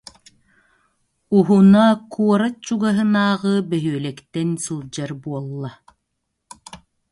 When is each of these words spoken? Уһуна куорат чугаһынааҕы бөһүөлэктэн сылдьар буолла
Уһуна 1.37 1.85
куорат 2.13 2.55
чугаһынааҕы 2.65 3.53
бөһүөлэктэн 3.69 4.49
сылдьар 4.63 5.11
буолла 5.23 5.71